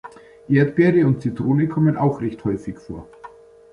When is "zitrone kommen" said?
1.21-1.95